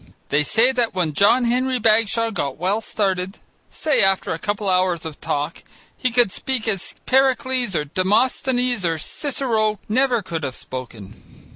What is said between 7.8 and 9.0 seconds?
Demosthenes or